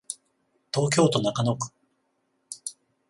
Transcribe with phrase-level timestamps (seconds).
[0.73, 1.67] 東京都中野区